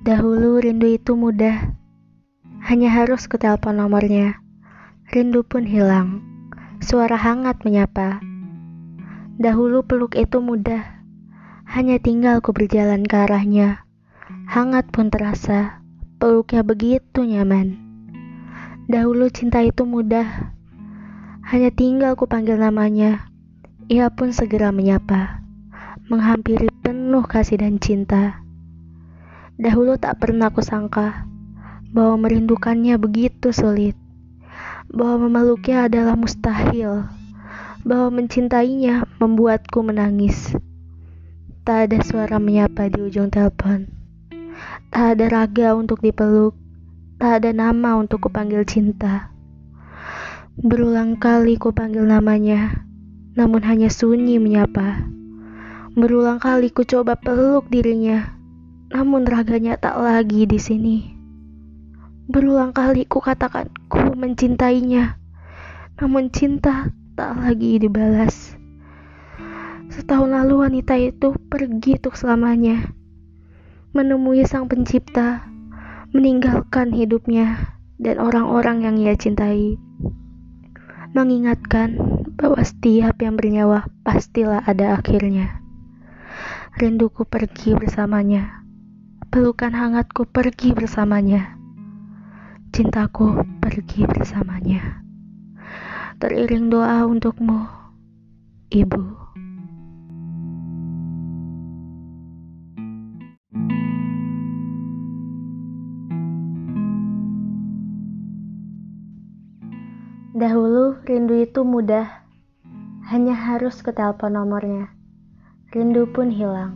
[0.00, 1.76] Dahulu rindu itu mudah,
[2.64, 4.40] hanya harus ku telepon nomornya.
[5.12, 6.24] Rindu pun hilang,
[6.80, 8.16] suara hangat menyapa.
[9.36, 11.04] Dahulu peluk itu mudah,
[11.68, 13.84] hanya tinggal ku berjalan ke arahnya.
[14.48, 15.84] Hangat pun terasa,
[16.16, 17.76] peluknya begitu nyaman.
[18.88, 20.56] Dahulu cinta itu mudah,
[21.44, 23.28] hanya tinggal ku panggil namanya.
[23.92, 25.44] Ia pun segera menyapa,
[26.08, 28.40] menghampiri penuh kasih dan cinta.
[29.60, 31.28] Dahulu tak pernah kusangka
[31.92, 33.92] bahwa merindukannya begitu sulit,
[34.88, 37.04] bahwa memeluknya adalah mustahil,
[37.84, 40.56] bahwa mencintainya membuatku menangis.
[41.68, 43.84] Tak ada suara menyapa di ujung telepon,
[44.88, 46.56] tak ada raga untuk dipeluk,
[47.20, 49.28] tak ada nama untuk kupanggil cinta.
[50.56, 52.80] Berulang kali kupanggil namanya,
[53.36, 55.04] namun hanya sunyi menyapa.
[55.92, 58.39] Berulang kali ku coba peluk dirinya,
[58.90, 60.96] namun raganya tak lagi di sini.
[62.26, 65.14] Berulang kali ku katakan ku mencintainya,
[66.02, 68.58] namun cinta tak lagi dibalas.
[69.90, 72.90] Setahun lalu wanita itu pergi untuk selamanya,
[73.94, 75.46] menemui sang pencipta,
[76.10, 79.78] meninggalkan hidupnya dan orang-orang yang ia cintai
[81.10, 81.98] mengingatkan
[82.38, 85.58] bahwa setiap yang bernyawa pastilah ada akhirnya.
[86.78, 88.59] Rinduku pergi bersamanya,
[89.30, 91.54] pelukan hangatku pergi bersamanya,
[92.74, 95.06] cintaku pergi bersamanya.
[96.18, 97.62] Teriring doa untukmu,
[98.74, 99.22] Ibu.
[110.34, 112.26] Dahulu rindu itu mudah,
[113.14, 114.90] hanya harus ke telepon nomornya.
[115.70, 116.74] Rindu pun hilang,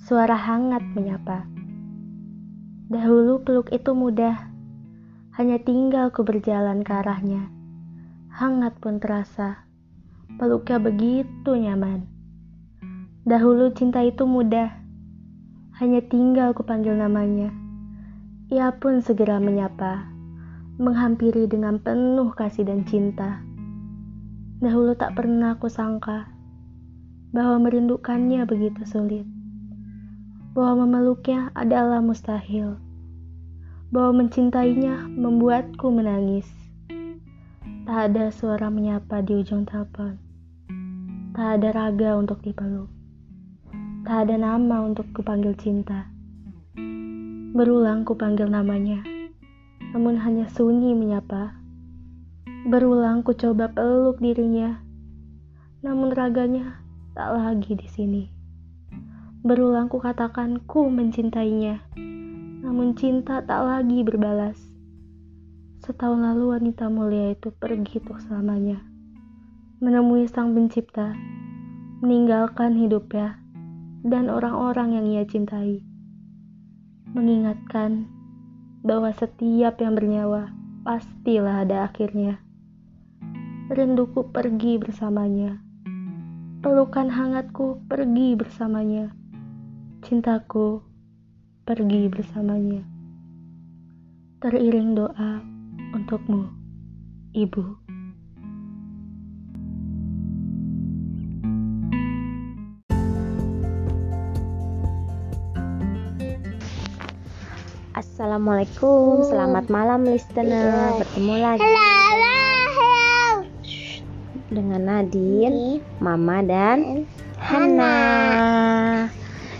[0.00, 1.57] suara hangat menyapa.
[2.88, 4.48] Dahulu peluk itu mudah,
[5.36, 7.52] hanya tinggal ku berjalan ke arahnya.
[8.32, 9.68] Hangat pun terasa,
[10.40, 12.08] peluknya begitu nyaman.
[13.28, 14.72] Dahulu cinta itu mudah,
[15.84, 17.52] hanya tinggal ku panggil namanya.
[18.48, 20.18] Ia pun segera menyapa
[20.78, 23.42] menghampiri dengan penuh kasih dan cinta.
[24.62, 26.30] Dahulu tak pernah aku sangka
[27.34, 29.26] bahwa merindukannya begitu sulit,
[30.52, 32.78] bahwa memeluknya adalah mustahil,
[33.90, 36.48] bahwa mencintainya membuatku menangis.
[37.88, 40.20] Tak ada suara menyapa di ujung telepon,
[41.32, 42.92] tak ada raga untuk dipeluk,
[44.04, 46.08] tak ada nama untuk kupanggil cinta.
[47.56, 49.18] Berulang kupanggil namanya
[49.92, 51.56] namun hanya sunyi menyapa.
[52.68, 54.84] Berulang ku coba peluk dirinya,
[55.80, 56.84] namun raganya
[57.16, 58.37] tak lagi di sini.
[59.38, 61.78] Berulang ku katakan ku mencintainya,
[62.66, 64.58] namun cinta tak lagi berbalas.
[65.78, 68.82] Setahun lalu wanita mulia itu pergi untuk selamanya,
[69.78, 71.14] menemui sang pencipta,
[72.02, 73.38] meninggalkan hidupnya
[74.02, 75.86] dan orang-orang yang ia cintai.
[77.14, 78.10] Mengingatkan
[78.82, 80.50] bahwa setiap yang bernyawa
[80.82, 82.42] pastilah ada akhirnya.
[83.70, 85.62] Rinduku pergi bersamanya,
[86.58, 89.14] pelukan hangatku pergi bersamanya,
[90.02, 90.78] cintaku
[91.66, 92.82] pergi bersamanya.
[94.38, 95.42] Teriring doa
[95.94, 96.46] untukmu,
[97.34, 97.64] Ibu.
[107.98, 111.02] Assalamualaikum, selamat malam listener.
[111.02, 111.66] Bertemu lagi
[114.48, 117.04] dengan Nadine, Mama dan
[117.38, 117.97] Hana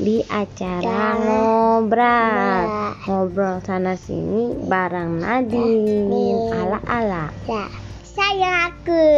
[0.00, 2.64] di acara ngobrol.
[3.04, 6.08] Ngobrol sana sini bareng Nadine.
[6.56, 7.28] Ala-ala.
[7.44, 7.68] Ya,
[8.08, 9.04] sayang aku.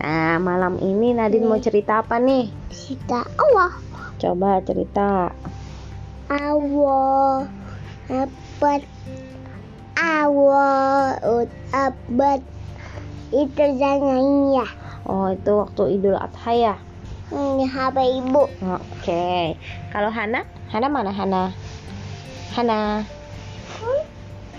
[0.00, 2.48] Nah, malam ini Nadine mau cerita apa nih?
[2.72, 3.76] Sita Allah.
[4.16, 5.28] Coba cerita.
[6.30, 7.44] Allah.
[8.08, 8.80] Apa?
[10.00, 11.20] Allah.
[11.68, 12.40] Abad.
[13.28, 14.66] Itu jangan ya.
[15.04, 16.74] Oh, itu waktu Idul Adha ya?
[17.30, 18.42] Ini apa ibu?
[18.58, 19.54] Oke.
[19.94, 20.42] Kalau Hana?
[20.66, 21.54] Hana mana Hana?
[22.58, 23.06] Hana.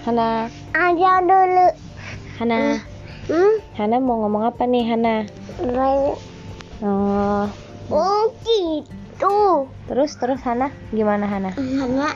[0.08, 0.48] Hana.
[0.72, 1.68] Aja dulu.
[2.40, 2.80] Hana.
[3.28, 3.54] Hmm?
[3.76, 5.28] Hana mau ngomong apa nih Hana?
[5.60, 6.16] Baik.
[6.82, 7.46] Oh,
[7.92, 9.68] Oh gitu.
[9.92, 11.52] terus terus Hana gimana Hana?
[11.60, 12.16] Mana?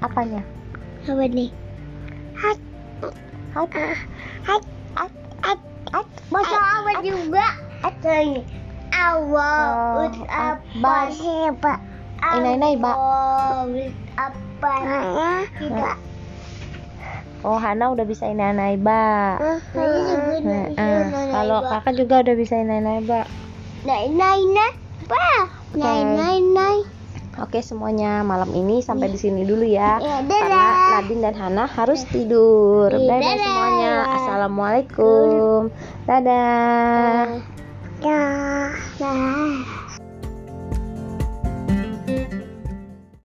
[0.00, 0.40] Apanya?
[1.04, 1.52] Apa nih?
[2.40, 2.58] Hat.
[3.52, 3.70] Hat.
[4.48, 4.62] Hat.
[4.96, 5.12] Hat.
[5.44, 5.60] Hat.
[5.92, 6.08] Hat.
[6.32, 7.46] Masa apa juga?
[7.84, 7.94] Hat.
[8.94, 9.58] Allah.
[9.74, 10.06] Oh.
[17.44, 19.36] Oh, Hana udah bisa inai ba.
[19.36, 19.60] Ah,
[20.40, 21.76] nai kalau ba.
[21.76, 23.28] kakak juga udah bisa inai ba.
[23.84, 24.72] Nai nai nai.
[25.04, 25.26] Apa?
[25.76, 26.16] Nai Oke.
[26.16, 26.78] nai nai.
[27.34, 29.98] Oke semuanya malam ini sampai di sini dulu ya.
[29.98, 31.02] Ya, Karena.
[31.02, 32.88] Nadine dan Hana harus tidur.
[32.94, 33.42] Iya, Dadah dadah.
[33.44, 33.92] semuanya.
[34.16, 35.60] Assalamualaikum.
[36.06, 37.63] Dadah.
[38.04, 38.76] Ya.
[39.00, 39.83] Nah.